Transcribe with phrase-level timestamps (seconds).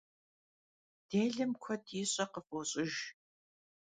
[1.09, 2.97] Dêlem kued yiş'e khıf'oş'ıjj.